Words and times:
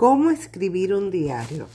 ¿Cómo 0.00 0.30
escribir 0.30 0.94
un 0.94 1.10
diario? 1.10 1.66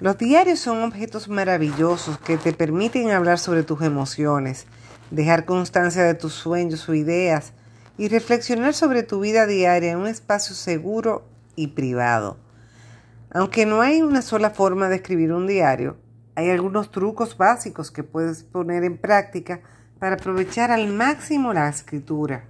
Los 0.00 0.16
diarios 0.16 0.60
son 0.60 0.82
objetos 0.82 1.28
maravillosos 1.28 2.16
que 2.16 2.38
te 2.38 2.54
permiten 2.54 3.10
hablar 3.10 3.38
sobre 3.38 3.64
tus 3.64 3.82
emociones, 3.82 4.64
dejar 5.10 5.44
constancia 5.44 6.04
de 6.04 6.14
tus 6.14 6.32
sueños 6.32 6.88
o 6.88 6.94
ideas 6.94 7.52
y 7.98 8.08
reflexionar 8.08 8.72
sobre 8.72 9.02
tu 9.02 9.20
vida 9.20 9.44
diaria 9.46 9.92
en 9.92 9.98
un 9.98 10.06
espacio 10.06 10.54
seguro 10.54 11.26
y 11.54 11.66
privado. 11.66 12.38
Aunque 13.30 13.66
no 13.66 13.82
hay 13.82 14.00
una 14.00 14.22
sola 14.22 14.48
forma 14.48 14.88
de 14.88 14.96
escribir 14.96 15.34
un 15.34 15.46
diario, 15.46 15.98
hay 16.34 16.48
algunos 16.48 16.90
trucos 16.90 17.36
básicos 17.36 17.90
que 17.90 18.04
puedes 18.04 18.42
poner 18.42 18.84
en 18.84 18.96
práctica 18.96 19.60
para 19.98 20.14
aprovechar 20.14 20.70
al 20.70 20.88
máximo 20.88 21.52
la 21.52 21.68
escritura. 21.68 22.44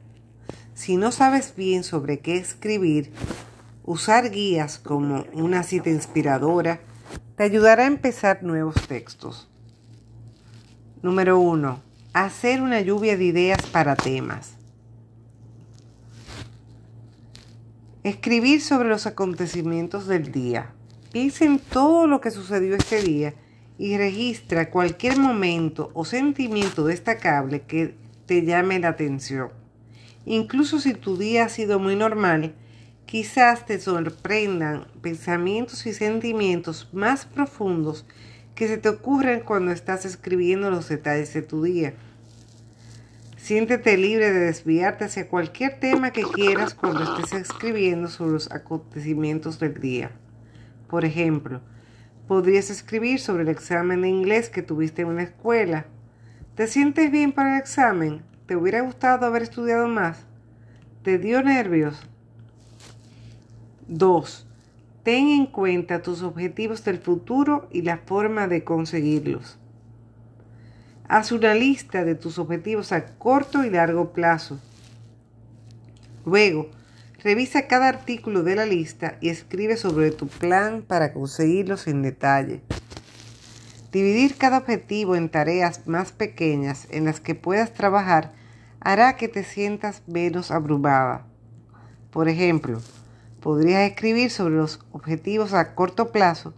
Si 0.75 0.97
no 0.97 1.11
sabes 1.11 1.57
bien 1.57 1.83
sobre 1.83 2.21
qué 2.21 2.37
escribir, 2.37 3.11
Usar 3.87 4.31
guías 4.31 4.79
como 4.79 5.27
una 5.35 5.63
cita 5.63 5.91
inspiradora 5.91 6.81
te 7.37 7.43
ayudará 7.43 7.83
a 7.83 7.87
empezar 7.87 8.43
nuevos 8.43 8.77
textos. 8.89 9.47
Número 11.03 11.39
1. 11.39 11.83
Hacer 12.15 12.63
una 12.63 12.81
lluvia 12.81 13.19
de 13.19 13.25
ideas 13.25 13.61
para 13.67 13.95
temas. 13.95 14.55
Escribir 18.05 18.63
sobre 18.63 18.89
los 18.89 19.07
acontecimientos 19.07 20.07
del 20.07 20.33
día. 20.33 20.71
Piensa 21.13 21.45
en 21.45 21.59
todo 21.59 22.07
lo 22.07 22.23
que 22.23 22.31
sucedió 22.31 22.77
este 22.77 23.03
día 23.03 23.35
y 23.77 23.99
registra 23.99 24.71
cualquier 24.71 25.19
momento 25.19 25.91
o 25.93 26.07
sentimiento 26.07 26.87
destacable 26.87 27.61
que 27.63 27.99
te 28.25 28.47
llame 28.47 28.79
la 28.79 28.89
atención. 28.89 29.51
Incluso 30.25 30.81
si 30.81 30.95
tu 30.95 31.19
día 31.19 31.45
ha 31.45 31.49
sido 31.51 31.79
muy 31.79 31.97
normal, 31.97 32.55
Quizás 33.07 33.67
te 33.67 33.79
sorprendan 33.79 34.87
pensamientos 35.03 35.87
y 35.87 35.93
sentimientos 35.93 36.89
más 36.93 37.27
profundos 37.27 38.07
que 38.55 38.67
se 38.67 38.79
te 38.79 38.89
ocurren 38.89 39.41
cuando 39.41 39.73
estás 39.73 40.05
escribiendo 40.05 40.71
los 40.71 40.89
detalles 40.89 41.35
de 41.35 41.43
tu 41.43 41.63
día. 41.63 41.95
Siéntete 43.37 43.99
libre 43.99 44.33
de 44.33 44.41
desviarte 44.47 45.05
hacia 45.05 45.29
cualquier 45.29 45.79
tema 45.79 46.13
que 46.13 46.23
quieras 46.23 46.75
cuando 46.75 47.03
estés 47.03 47.43
escribiendo 47.43 48.09
sobre 48.09 48.33
los 48.33 48.51
acontecimientos 48.51 49.59
del 49.61 49.81
día. 49.81 50.11
Por 50.89 51.05
ejemplo, 51.05 51.61
podrías 52.27 52.71
escribir 52.71 53.21
sobre 53.21 53.43
el 53.43 53.51
examen 53.51 54.01
de 54.01 54.09
inglés 54.09 54.49
que 54.49 54.63
tuviste 54.63 55.03
en 55.03 55.09
una 55.09 55.25
escuela. 55.25 55.85
¿Te 56.55 56.67
sientes 56.67 57.13
bien 57.13 57.33
para 57.33 57.57
el 57.57 57.61
examen? 57.61 58.23
¿Te 58.47 58.57
hubiera 58.57 58.81
gustado 58.81 59.27
haber 59.27 59.43
estudiado 59.43 59.89
más? 59.89 60.25
¿Te 61.03 61.19
dio 61.19 61.43
nervios? 61.43 62.09
2. 63.89 64.47
Ten 65.03 65.29
en 65.29 65.47
cuenta 65.47 66.03
tus 66.03 66.23
objetivos 66.23 66.85
del 66.85 66.99
futuro 66.99 67.69
y 67.71 67.83
la 67.83 67.99
forma 67.99 68.49
de 68.49 68.65
conseguirlos. 68.65 69.59
Haz 71.07 71.33
una 71.33 71.55
lista 71.55 72.05
de 72.05 72.15
tus 72.15 72.39
objetivos 72.39 72.93
a 72.93 73.05
corto 73.19 73.65
y 73.65 73.71
largo 73.71 74.13
plazo. 74.13 74.59
Luego, 76.25 76.71
revisa 77.23 77.67
cada 77.67 77.89
artículo 77.89 78.43
de 78.43 78.57
la 78.57 78.65
lista 78.65 79.19
y 79.21 79.29
escribe 79.29 79.77
sobre 79.77 80.11
tu 80.11 80.29
plan 80.29 80.83
para 80.83 81.13
conseguirlos 81.13 81.87
en 81.87 82.01
detalle. 82.01 82.63
Dividir 83.93 84.37
cada 84.37 84.59
objetivo 84.59 85.15
en 85.15 85.29
tareas 85.29 85.87
más 85.87 86.13
pequeñas 86.13 86.89
en 86.91 87.05
las 87.05 87.21
que 87.21 87.35
puedas 87.35 87.75
trabajar 87.75 88.33
hará 88.81 89.17
que 89.17 89.29
te 89.29 89.45
sientas 89.45 90.03
menos 90.07 90.51
abrumada. 90.51 91.27
Por 92.11 92.29
ejemplo, 92.29 92.81
Podrías 93.45 93.91
escribir 93.91 94.31
sobre 94.31 94.55
los 94.55 94.81
objetivos 94.93 95.53
a 95.53 95.75
corto 95.75 96.13
plazo, 96.13 96.55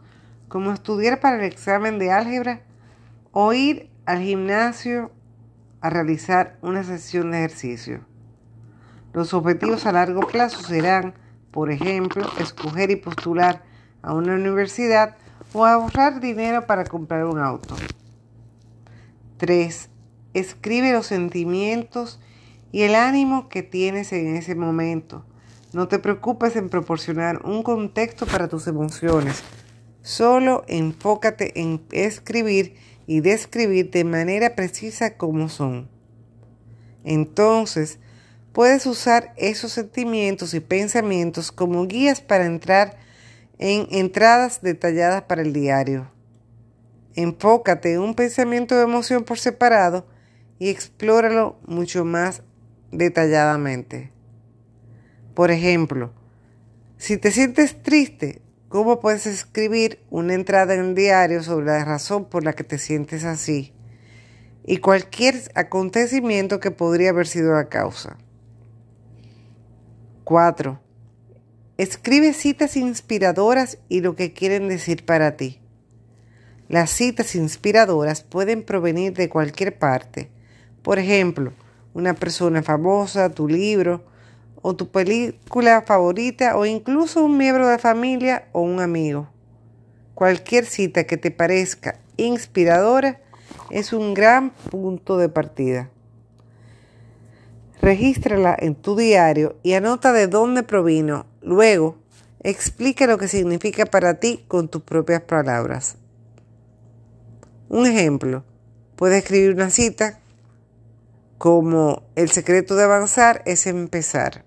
como 0.47 0.73
estudiar 0.73 1.19
para 1.19 1.35
el 1.35 1.43
examen 1.43 1.99
de 1.99 2.13
álgebra 2.13 2.61
o 3.33 3.53
ir 3.53 3.91
al 4.05 4.21
gimnasio 4.21 5.11
a 5.81 5.91
realizar 5.91 6.59
una 6.63 6.85
sesión 6.85 7.33
de 7.33 7.39
ejercicio. 7.39 8.03
Los 9.13 9.35
objetivos 9.35 9.85
a 9.85 9.91
largo 9.91 10.21
plazo 10.29 10.63
serán, 10.63 11.15
por 11.51 11.73
ejemplo, 11.73 12.25
escoger 12.39 12.93
y 12.93 12.95
postular 12.95 13.65
a 14.01 14.15
una 14.15 14.35
universidad 14.35 15.17
o 15.53 15.67
ahorrar 15.67 16.21
dinero 16.21 16.69
para 16.69 16.85
comprar 16.85 17.25
un 17.25 17.41
auto. 17.41 17.75
3. 19.39 19.91
Escribe 20.35 20.93
los 20.93 21.07
sentimientos 21.07 22.21
y 22.71 22.83
el 22.83 22.95
ánimo 22.95 23.49
que 23.49 23.65
tienes 23.65 24.13
en 24.13 24.37
ese 24.37 24.55
momento 24.55 25.25
no 25.77 25.89
te 25.89 25.99
preocupes 25.99 26.57
en 26.57 26.71
proporcionar 26.71 27.45
un 27.45 27.63
contexto 27.63 28.25
para 28.25 28.49
tus 28.49 28.67
emociones. 28.67 29.43
Solo 30.01 30.65
enfócate 30.69 31.61
en 31.61 31.83
escribir 31.93 32.77
y 33.07 33.21
describir 33.21 33.91
de 33.91 34.05
manera 34.05 34.55
precisa 34.55 35.19
cómo 35.19 35.51
son. 35.51 35.91
Entonces, 37.05 37.99
puedes 38.55 38.87
usar 38.87 39.35
esos 39.37 39.73
sentimientos 39.73 40.55
y 40.55 40.61
pensamientos 40.61 41.53
como 41.53 41.87
guías 41.87 42.23
para 42.23 42.47
entrar 42.47 42.97
en 43.59 43.87
entradas 43.91 44.63
detalladas 44.63 45.25
para 45.25 45.43
el 45.43 45.53
diario. 45.53 46.11
Enfócate 47.17 47.93
en 47.93 48.01
un 48.01 48.15
pensamiento 48.15 48.77
o 48.77 48.81
emoción 48.81 49.25
por 49.25 49.39
separado 49.39 50.07
y 50.59 50.71
explóralo 50.71 51.59
mucho 51.67 52.07
más 52.07 52.43
detalladamente. 52.93 54.16
Por 55.37 55.51
ejemplo, 55.51 56.13
si 56.97 57.19
te 57.19 57.31
sientes 57.31 57.83
triste, 57.83 58.41
¿cómo 58.71 59.01
puedes 59.01 59.27
escribir 59.27 60.01
una 60.09 60.33
entrada 60.33 60.73
en 60.73 60.95
diario 60.95 61.43
sobre 61.43 61.67
la 61.67 61.85
razón 61.85 62.25
por 62.25 62.43
la 62.43 62.55
que 62.55 62.65
te 62.65 62.79
sientes 62.79 63.23
así? 63.25 63.75
Y 64.65 64.79
cualquier 64.79 65.35
acontecimiento 65.55 66.59
que 66.59 66.71
podría 66.71 67.11
haber 67.11 67.27
sido 67.27 67.53
la 67.53 67.69
causa. 67.69 68.17
4. 70.25 70.81
Escribe 71.77 72.33
citas 72.33 72.75
inspiradoras 72.75 73.77
y 73.91 74.01
lo 74.01 74.17
que 74.17 74.33
quieren 74.33 74.69
decir 74.69 75.05
para 75.05 75.37
ti. 75.37 75.61
Las 76.71 76.89
citas 76.89 77.35
inspiradoras 77.35 78.23
pueden 78.23 78.63
provenir 78.63 79.13
de 79.13 79.29
cualquier 79.29 79.79
parte. 79.79 80.31
Por 80.81 80.99
ejemplo, 80.99 81.53
una 81.93 82.15
persona 82.15 82.63
famosa, 82.63 83.29
tu 83.29 83.49
libro, 83.49 84.16
o 84.69 84.75
tu 84.75 84.89
película 84.89 85.83
favorita 85.83 86.57
o 86.57 86.67
incluso 86.67 87.23
un 87.23 87.39
miembro 87.39 87.69
de 87.69 87.79
familia 87.79 88.49
o 88.51 88.63
un 88.63 88.81
amigo. 88.81 89.29
Cualquier 90.17 90.67
cita 90.67 91.05
que 91.05 91.17
te 91.17 91.31
parezca 91.31 92.01
inspiradora 92.17 93.21
es 93.71 93.93
un 93.93 94.13
gran 94.13 94.51
punto 94.51 95.19
de 95.19 95.29
partida. 95.29 95.89
Regístrala 97.81 98.57
en 98.59 98.75
tu 98.75 98.97
diario 98.97 99.55
y 99.63 99.75
anota 99.75 100.13
de 100.13 100.27
dónde 100.27 100.65
provino. 100.65 101.27
Luego, 101.43 101.99
explica 102.43 103.07
lo 103.07 103.19
que 103.19 103.29
significa 103.29 103.87
para 103.87 104.15
ti 104.15 104.45
con 104.49 104.67
tus 104.67 104.83
propias 104.83 105.21
palabras. 105.21 105.95
Un 107.69 107.87
ejemplo, 107.87 108.43
puedes 108.97 109.23
escribir 109.23 109.55
una 109.55 109.71
cita 109.71 110.19
como 111.39 112.03
el 112.17 112.33
secreto 112.33 112.75
de 112.75 112.83
avanzar 112.83 113.43
es 113.45 113.69
empezar 113.69 114.46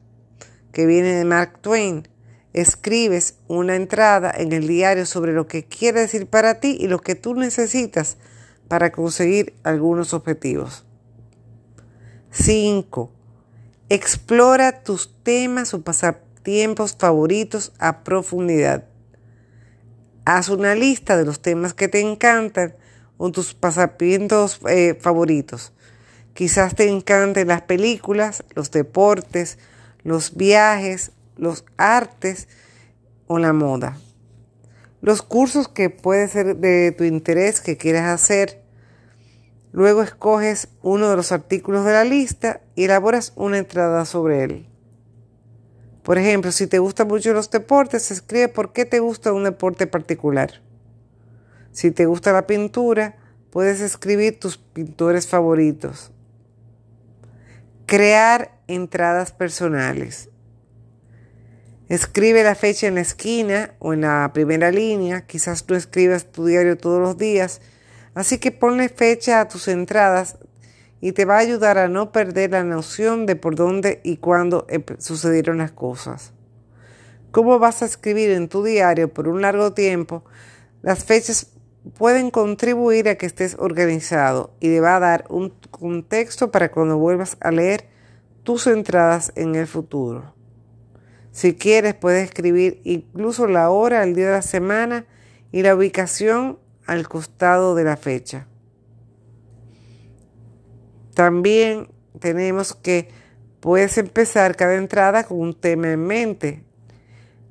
que 0.71 0.85
viene 0.85 1.13
de 1.13 1.25
Mark 1.25 1.59
Twain. 1.61 2.07
Escribes 2.53 3.35
una 3.47 3.75
entrada 3.75 4.33
en 4.35 4.53
el 4.53 4.67
diario 4.67 5.05
sobre 5.05 5.33
lo 5.33 5.47
que 5.47 5.65
quiere 5.65 6.01
decir 6.01 6.27
para 6.27 6.59
ti 6.59 6.77
y 6.79 6.87
lo 6.87 6.99
que 6.99 7.15
tú 7.15 7.35
necesitas 7.35 8.17
para 8.67 8.91
conseguir 8.91 9.53
algunos 9.63 10.13
objetivos. 10.13 10.85
5. 12.31 13.11
Explora 13.89 14.83
tus 14.83 15.15
temas 15.23 15.73
o 15.73 15.81
pasatiempos 15.81 16.95
favoritos 16.97 17.73
a 17.79 18.03
profundidad. 18.03 18.85
Haz 20.25 20.49
una 20.49 20.75
lista 20.75 21.17
de 21.17 21.25
los 21.25 21.41
temas 21.41 21.73
que 21.73 21.87
te 21.87 21.99
encantan 21.99 22.75
o 23.17 23.31
tus 23.31 23.53
pasatiempos 23.53 24.59
eh, 24.69 24.97
favoritos. 24.99 25.73
Quizás 26.33 26.75
te 26.75 26.87
encanten 26.87 27.47
las 27.47 27.63
películas, 27.63 28.43
los 28.55 28.71
deportes, 28.71 29.57
los 30.03 30.35
viajes, 30.35 31.11
los 31.37 31.65
artes 31.77 32.47
o 33.27 33.39
la 33.39 33.53
moda. 33.53 33.97
Los 35.01 35.21
cursos 35.21 35.67
que 35.67 35.89
puede 35.89 36.27
ser 36.27 36.57
de 36.57 36.91
tu 36.91 37.03
interés 37.03 37.61
que 37.61 37.77
quieras 37.77 38.09
hacer. 38.09 38.61
Luego 39.71 40.01
escoges 40.01 40.69
uno 40.81 41.09
de 41.09 41.15
los 41.15 41.31
artículos 41.31 41.85
de 41.85 41.93
la 41.93 42.03
lista 42.03 42.61
y 42.75 42.85
elaboras 42.85 43.33
una 43.35 43.59
entrada 43.59 44.03
sobre 44.05 44.43
él. 44.43 44.69
Por 46.03 46.17
ejemplo, 46.17 46.51
si 46.51 46.65
te 46.65 46.79
gustan 46.79 47.07
mucho 47.07 47.33
los 47.33 47.51
deportes, 47.51 48.09
escribe 48.09 48.47
por 48.47 48.73
qué 48.73 48.85
te 48.85 48.99
gusta 48.99 49.31
un 49.31 49.43
deporte 49.43 49.85
particular. 49.85 50.61
Si 51.71 51.91
te 51.91 52.07
gusta 52.07 52.33
la 52.33 52.47
pintura, 52.47 53.15
puedes 53.51 53.79
escribir 53.79 54.39
tus 54.39 54.57
pintores 54.57 55.27
favoritos. 55.27 56.11
Crear 57.85 58.58
entradas 58.69 59.31
personales. 59.31 60.29
Escribe 61.89 62.43
la 62.43 62.53
fecha 62.53 62.87
en 62.87 62.95
la 62.95 63.01
esquina 63.01 63.73
o 63.79 63.93
en 63.93 64.01
la 64.01 64.29
primera 64.31 64.71
línea. 64.71 65.25
Quizás 65.25 65.63
tú 65.65 65.73
escribas 65.73 66.31
tu 66.31 66.45
diario 66.45 66.77
todos 66.77 67.01
los 67.01 67.17
días. 67.17 67.61
Así 68.13 68.37
que 68.37 68.51
ponle 68.51 68.89
fecha 68.89 69.41
a 69.41 69.47
tus 69.47 69.67
entradas 69.67 70.37
y 71.01 71.13
te 71.13 71.25
va 71.25 71.37
a 71.37 71.39
ayudar 71.39 71.79
a 71.79 71.87
no 71.87 72.11
perder 72.11 72.51
la 72.51 72.63
noción 72.63 73.25
de 73.25 73.35
por 73.35 73.55
dónde 73.55 74.01
y 74.03 74.17
cuándo 74.17 74.67
sucedieron 74.99 75.57
las 75.57 75.71
cosas. 75.71 76.33
¿Cómo 77.31 77.57
vas 77.57 77.81
a 77.81 77.85
escribir 77.85 78.31
en 78.31 78.49
tu 78.49 78.63
diario 78.63 79.11
por 79.11 79.27
un 79.27 79.41
largo 79.41 79.73
tiempo? 79.73 80.23
Las 80.83 81.05
fechas 81.05 81.47
pueden 81.97 82.29
contribuir 82.29 83.09
a 83.09 83.15
que 83.15 83.25
estés 83.25 83.55
organizado 83.57 84.53
y 84.59 84.67
te 84.69 84.79
va 84.79 84.95
a 84.95 84.99
dar 84.99 85.25
un 85.29 85.53
contexto 85.71 86.51
para 86.51 86.69
cuando 86.69 86.97
vuelvas 86.97 87.37
a 87.39 87.51
leer 87.51 87.87
tus 88.43 88.67
entradas 88.67 89.31
en 89.35 89.55
el 89.55 89.67
futuro. 89.67 90.33
Si 91.31 91.55
quieres, 91.55 91.93
puedes 91.93 92.25
escribir 92.25 92.81
incluso 92.83 93.47
la 93.47 93.69
hora, 93.69 94.03
el 94.03 94.15
día 94.15 94.27
de 94.27 94.33
la 94.33 94.41
semana 94.41 95.05
y 95.51 95.61
la 95.61 95.75
ubicación 95.75 96.59
al 96.85 97.07
costado 97.07 97.75
de 97.75 97.83
la 97.83 97.97
fecha. 97.97 98.47
También 101.13 101.89
tenemos 102.19 102.73
que 102.73 103.09
puedes 103.59 103.97
empezar 103.97 104.55
cada 104.55 104.75
entrada 104.75 105.23
con 105.23 105.39
un 105.39 105.53
tema 105.53 105.91
en 105.91 106.05
mente. 106.05 106.63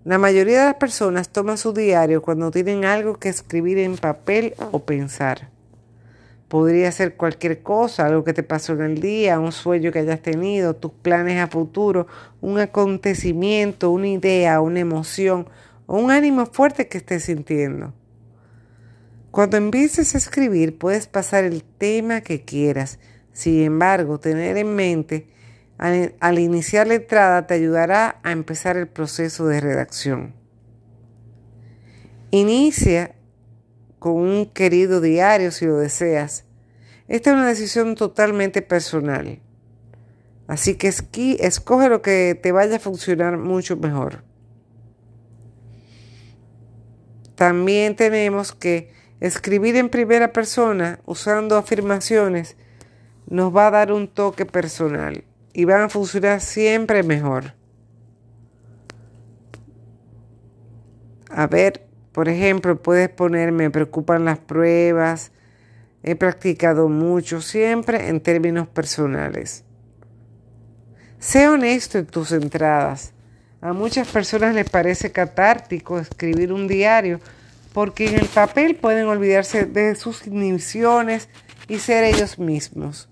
La 0.05 0.19
mayoría 0.19 0.61
de 0.61 0.65
las 0.67 0.75
personas 0.75 1.29
toman 1.29 1.59
su 1.59 1.73
diario 1.73 2.23
cuando 2.23 2.51
tienen 2.51 2.85
algo 2.85 3.19
que 3.19 3.29
escribir 3.29 3.79
en 3.79 3.97
papel 3.97 4.55
o 4.73 4.85
pensar. 4.85 5.51
Podría 6.49 6.91
ser 6.93 7.17
cualquier 7.17 7.63
cosa, 7.63 8.07
algo 8.07 8.25
que 8.25 8.33
te 8.33 8.43
pasó 8.43 8.73
en 8.73 8.81
el 8.81 9.01
día, 9.01 9.39
un 9.39 9.53
sueño 9.53 9.93
que 9.93 9.99
hayas 9.99 10.23
tenido, 10.23 10.75
tus 10.75 10.93
planes 10.93 11.39
a 11.41 11.47
futuro, 11.47 12.07
un 12.41 12.59
acontecimiento, 12.59 13.91
una 13.91 14.09
idea, 14.09 14.61
una 14.63 14.81
emoción 14.81 15.47
o 15.87 15.99
un 15.99 16.11
ánimo 16.11 16.47
fuerte 16.47 16.89
que 16.89 16.99
estés 16.99 17.25
sintiendo. 17.25 17.93
Cuando 19.31 19.59
empieces 19.59 20.15
a 20.15 20.19
escribir 20.19 20.79
puedes 20.79 21.07
pasar 21.07 21.45
el 21.45 21.63
tema 21.63 22.23
que 22.23 22.45
quieras. 22.45 22.99
Sin 23.33 23.63
embargo, 23.63 24.19
tener 24.19 24.57
en 24.57 24.75
mente 24.75 25.29
al, 25.77 26.15
al 26.19 26.39
iniciar 26.39 26.87
la 26.87 26.95
entrada 26.95 27.47
te 27.47 27.55
ayudará 27.55 28.21
a 28.23 28.33
empezar 28.33 28.77
el 28.79 28.89
proceso 28.89 29.47
de 29.47 29.61
redacción. 29.61 30.35
Inicia 32.31 33.15
con 33.99 34.13
un 34.15 34.47
querido 34.47 35.01
diario 35.01 35.51
si 35.51 35.67
lo 35.67 35.77
deseas. 35.77 36.45
Esta 37.09 37.31
es 37.31 37.37
una 37.37 37.49
decisión 37.49 37.95
totalmente 37.95 38.63
personal. 38.63 39.41
Así 40.47 40.77
que 40.77 40.89
escoge 41.41 41.89
lo 41.89 42.03
que 42.03 42.39
te 42.41 42.53
vaya 42.53 42.77
a 42.77 42.81
funcionar 42.81 43.37
mucho 43.39 43.77
mejor. 43.77 44.25
También 47.35 47.97
tenemos 47.97 48.53
que 48.53 48.93
escribir 49.21 49.77
en 49.77 49.91
primera 49.91 50.33
persona 50.33 51.01
usando 51.07 51.57
afirmaciones 51.57 52.57
nos 53.27 53.55
va 53.55 53.67
a 53.67 53.71
dar 53.71 53.93
un 53.93 54.09
toque 54.09 54.47
personal 54.47 55.25
y 55.53 55.65
van 55.65 55.83
a 55.83 55.89
funcionar 55.89 56.41
siempre 56.41 57.03
mejor. 57.03 57.55
A 61.31 61.47
ver, 61.47 61.88
por 62.19 62.29
ejemplo, 62.29 62.83
puedes 62.83 63.09
poner 63.09 63.53
me 63.53 63.71
preocupan 63.71 64.25
las 64.25 64.39
pruebas, 64.39 65.31
he 66.03 66.17
practicado 66.17 66.89
mucho, 66.89 67.41
siempre 67.41 68.09
en 68.09 68.21
términos 68.21 68.67
personales. 68.67 69.63
Sé 71.21 71.47
honesto 71.47 71.97
en 71.97 72.07
tus 72.07 72.33
entradas. 72.33 73.13
A 73.61 73.73
muchas 73.73 74.09
personas 74.09 74.53
les 74.53 74.69
parece 74.69 75.13
catártico 75.13 76.01
escribir 76.01 76.53
un 76.53 76.67
diario 76.67 77.21
porque 77.73 78.09
en 78.09 78.17
el 78.17 78.27
papel 78.27 78.75
pueden 78.75 79.07
olvidarse 79.07 79.65
de 79.67 79.95
sus 79.95 80.27
inhibiciones 80.27 81.29
y 81.69 81.79
ser 81.79 82.03
ellos 82.03 82.37
mismos. 82.41 83.09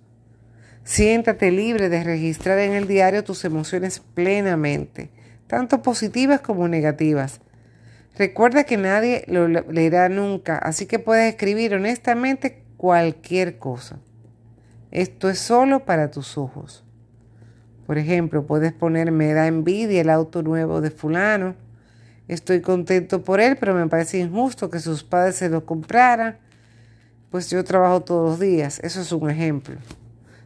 Siéntate 0.82 1.52
libre 1.52 1.88
de 1.90 2.02
registrar 2.02 2.58
en 2.58 2.72
el 2.72 2.88
diario 2.88 3.22
tus 3.22 3.44
emociones 3.44 4.02
plenamente, 4.14 5.10
tanto 5.46 5.80
positivas 5.80 6.40
como 6.40 6.66
negativas. 6.66 7.40
Recuerda 8.18 8.64
que 8.64 8.78
nadie 8.78 9.24
lo 9.26 9.46
leerá 9.46 10.08
nunca, 10.08 10.56
así 10.56 10.86
que 10.86 10.98
puedes 10.98 11.28
escribir 11.30 11.74
honestamente 11.74 12.62
cualquier 12.78 13.58
cosa. 13.58 13.98
Esto 14.90 15.28
es 15.28 15.38
solo 15.38 15.84
para 15.84 16.10
tus 16.10 16.38
ojos. 16.38 16.82
Por 17.86 17.98
ejemplo, 17.98 18.46
puedes 18.46 18.72
poner 18.72 19.12
me 19.12 19.34
da 19.34 19.46
envidia 19.46 20.00
el 20.00 20.08
auto 20.08 20.42
nuevo 20.42 20.80
de 20.80 20.90
fulano. 20.90 21.54
Estoy 22.26 22.62
contento 22.62 23.22
por 23.22 23.40
él, 23.40 23.56
pero 23.58 23.74
me 23.74 23.86
parece 23.86 24.18
injusto 24.18 24.70
que 24.70 24.80
sus 24.80 25.04
padres 25.04 25.36
se 25.36 25.50
lo 25.50 25.66
compraran, 25.66 26.38
pues 27.30 27.50
yo 27.50 27.62
trabajo 27.64 28.00
todos 28.00 28.30
los 28.30 28.40
días. 28.40 28.80
Eso 28.82 29.02
es 29.02 29.12
un 29.12 29.28
ejemplo. 29.28 29.76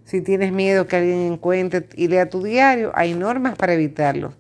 Si 0.05 0.21
tienes 0.21 0.53
miedo 0.53 0.89
que 0.89 0.97
alguien 0.97 1.33
encuentre 1.33 1.89
y 1.95 2.09
lea 2.09 2.29
tu 2.29 2.43
diario, 2.43 2.91
hay 2.95 3.15
normas 3.15 3.57
para 3.57 3.75
evitarlo. 3.75 4.35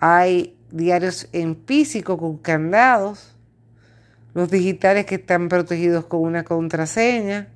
Hay 0.00 0.56
diarios 0.72 1.28
en 1.32 1.56
físico 1.66 2.18
con 2.18 2.38
candados, 2.38 3.36
los 4.34 4.50
digitales 4.50 5.06
que 5.06 5.16
están 5.16 5.48
protegidos 5.48 6.06
con 6.06 6.20
una 6.22 6.42
contraseña. 6.42 7.48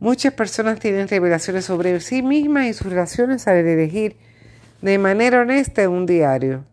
Muchas 0.00 0.32
personas 0.32 0.78
tienen 0.78 1.08
revelaciones 1.08 1.64
sobre 1.64 1.98
sí 2.00 2.22
mismas 2.22 2.66
y 2.66 2.72
sus 2.72 2.88
relaciones 2.88 3.46
al 3.46 3.56
elegir 3.56 4.16
de 4.80 4.98
manera 4.98 5.40
honesta 5.40 5.88
un 5.88 6.06
diario. 6.06 6.64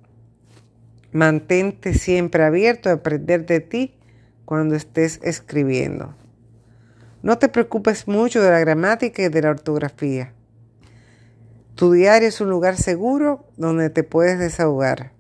Mantente 1.11 1.93
siempre 1.93 2.43
abierto 2.43 2.89
a 2.89 2.93
aprender 2.93 3.45
de 3.45 3.59
ti 3.59 3.95
cuando 4.45 4.75
estés 4.75 5.19
escribiendo. 5.23 6.15
No 7.21 7.37
te 7.37 7.49
preocupes 7.49 8.07
mucho 8.07 8.41
de 8.41 8.51
la 8.51 8.59
gramática 8.59 9.23
y 9.23 9.29
de 9.29 9.41
la 9.41 9.49
ortografía. 9.49 10.33
Tu 11.79 11.93
diario 11.93 12.27
es 12.27 12.41
un 12.41 12.49
lugar 12.49 12.75
seguro 12.75 13.45
donde 13.55 13.89
te 13.89 14.03
puedes 14.03 14.37
desahogar. 14.37 15.13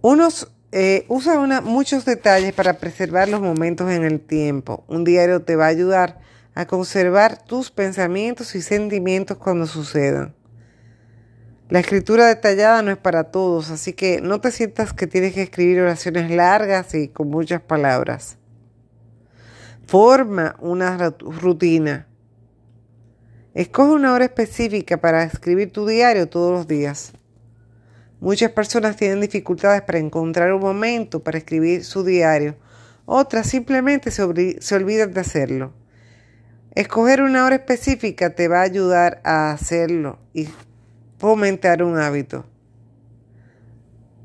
Unos 0.00 0.50
eh, 0.72 1.04
usa 1.08 1.60
muchos 1.60 2.06
detalles 2.06 2.54
para 2.54 2.78
preservar 2.78 3.28
los 3.28 3.42
momentos 3.42 3.90
en 3.90 4.02
el 4.02 4.18
tiempo. 4.18 4.82
Un 4.88 5.04
diario 5.04 5.42
te 5.42 5.56
va 5.56 5.66
a 5.66 5.68
ayudar 5.68 6.20
a 6.54 6.64
conservar 6.64 7.36
tus 7.44 7.70
pensamientos 7.70 8.54
y 8.54 8.62
sentimientos 8.62 9.36
cuando 9.36 9.66
sucedan. 9.66 10.34
La 11.68 11.80
escritura 11.80 12.28
detallada 12.28 12.80
no 12.80 12.90
es 12.90 12.96
para 12.96 13.24
todos, 13.24 13.70
así 13.70 13.92
que 13.92 14.22
no 14.22 14.40
te 14.40 14.50
sientas 14.50 14.94
que 14.94 15.06
tienes 15.06 15.34
que 15.34 15.42
escribir 15.42 15.82
oraciones 15.82 16.30
largas 16.30 16.94
y 16.94 17.08
con 17.08 17.28
muchas 17.28 17.60
palabras. 17.60 18.38
Forma 19.86 20.56
una 20.60 21.14
rutina. 21.20 22.06
Escoge 23.52 23.92
una 23.92 24.14
hora 24.14 24.24
específica 24.24 24.96
para 25.00 25.22
escribir 25.24 25.72
tu 25.72 25.86
diario 25.86 26.28
todos 26.28 26.52
los 26.52 26.66
días. 26.66 27.12
Muchas 28.18 28.50
personas 28.52 28.96
tienen 28.96 29.20
dificultades 29.20 29.82
para 29.82 29.98
encontrar 29.98 30.52
un 30.54 30.60
momento 30.62 31.22
para 31.22 31.36
escribir 31.36 31.84
su 31.84 32.02
diario. 32.02 32.56
Otras 33.04 33.46
simplemente 33.46 34.10
se, 34.10 34.22
olvidan 34.22 35.12
de 35.12 35.20
hacerlo. 35.20 35.74
Escoger 36.74 37.20
una 37.20 37.44
hora 37.44 37.56
específica 37.56 38.30
te 38.30 38.48
va 38.48 38.60
a 38.60 38.62
ayudar 38.62 39.20
a 39.24 39.52
hacerlo 39.52 40.18
y 40.32 40.48
fomentar 41.18 41.82
un 41.82 41.98
hábito. 41.98 42.46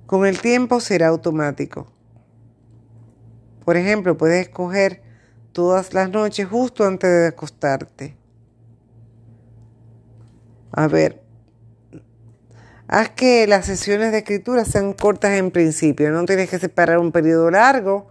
Con 0.06 0.25
el 0.25 0.39
tiempo 0.39 0.80
será 0.80 1.10
automático. 1.10 1.92
Por 3.66 3.75
ejemplo, 3.75 4.18
puedes 4.18 4.48
escoger 4.48 5.09
todas 5.51 5.94
las 5.94 6.10
noches 6.10 6.48
justo 6.48 6.86
antes 6.86 7.10
de 7.10 7.27
acostarte. 7.27 8.15
A 10.72 10.88
ver, 10.88 11.22
haz 12.88 13.10
que 13.10 13.48
las 13.48 13.65
sesiones 13.65 14.12
de 14.12 14.20
escritura 14.20 14.65
sean 14.65 14.94
cortas 14.94 15.32
en 15.32 15.51
principio, 15.51 16.12
no 16.12 16.25
tienes 16.25 16.50
que 16.50 16.60
separar 16.60 17.00
un 17.00 17.12
periodo 17.12 17.50
largo, 17.51 18.08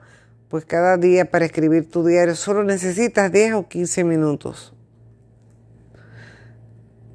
pues 0.49 0.65
cada 0.65 0.97
día 0.97 1.31
para 1.31 1.45
escribir 1.45 1.91
tu 1.91 2.05
diario 2.05 2.35
solo 2.35 2.65
necesitas 2.65 3.31
10 3.31 3.55
o 3.55 3.69
15 3.69 4.05
minutos. 4.05 4.75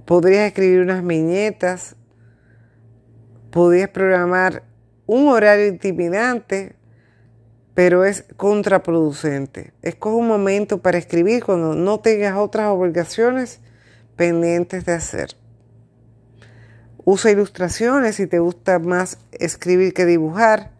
Podrías 0.05 0.47
escribir 0.47 0.81
unas 0.81 1.05
viñetas, 1.05 1.95
podrías 3.51 3.89
programar 3.89 4.63
un 5.05 5.27
horario 5.27 5.67
intimidante 5.67 6.75
pero 7.73 8.05
es 8.05 8.25
contraproducente. 8.37 9.73
Escoge 9.81 10.15
un 10.15 10.27
momento 10.27 10.79
para 10.79 10.97
escribir 10.97 11.43
cuando 11.43 11.73
no 11.73 11.99
tengas 11.99 12.37
otras 12.37 12.67
obligaciones 12.67 13.59
pendientes 14.15 14.85
de 14.85 14.93
hacer. 14.93 15.35
Usa 17.03 17.31
ilustraciones 17.31 18.15
si 18.15 18.27
te 18.27 18.39
gusta 18.39 18.79
más 18.79 19.17
escribir 19.31 19.93
que 19.93 20.05
dibujar. 20.05 20.71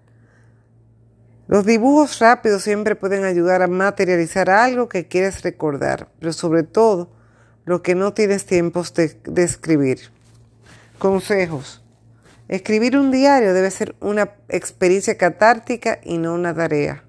Los 1.48 1.66
dibujos 1.66 2.20
rápidos 2.20 2.64
siempre 2.64 2.96
pueden 2.96 3.26
ayudar 3.26 3.62
a 3.62 3.68
materializar 3.68 4.50
algo 4.50 4.88
que 4.88 5.08
quieres 5.08 5.42
recordar, 5.42 6.08
pero 6.20 6.32
sobre 6.32 6.64
todo 6.64 7.10
lo 7.66 7.82
que 7.82 7.96
no 7.96 8.14
tienes 8.14 8.46
tiempo 8.46 8.84
de, 8.96 9.18
de 9.26 9.44
escribir. 9.44 10.00
Consejos. 11.00 11.83
Escribir 12.48 12.98
un 12.98 13.12
diario 13.12 13.54
debe 13.54 13.72
ser 13.72 13.96
una 14.00 14.36
experiencia 14.50 15.18
catártica 15.18 16.00
y 16.04 16.18
no 16.18 16.34
una 16.34 16.54
tarea. 16.54 17.04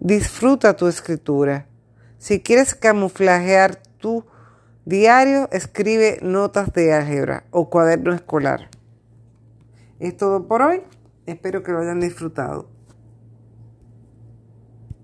Disfruta 0.00 0.76
tu 0.76 0.86
escritura. 0.86 1.66
Si 2.18 2.40
quieres 2.40 2.74
camuflajear 2.74 3.76
tu 3.98 4.24
diario, 4.84 5.48
escribe 5.52 6.18
notas 6.22 6.72
de 6.72 6.92
álgebra 6.92 7.44
o 7.50 7.70
cuaderno 7.70 8.12
escolar. 8.12 8.68
Es 9.98 10.16
todo 10.16 10.46
por 10.46 10.62
hoy. 10.62 10.82
Espero 11.26 11.62
que 11.62 11.72
lo 11.72 11.78
hayan 11.78 12.00
disfrutado. 12.00 12.68